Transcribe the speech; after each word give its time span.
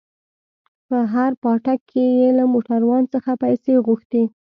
په 0.87 0.97
هر 1.13 1.31
پاټک 1.43 1.79
کښې 1.89 2.05
يې 2.19 2.29
له 2.37 2.43
موټروان 2.53 3.03
څخه 3.13 3.31
پيسې 3.43 3.73
غوښتې. 3.85 4.23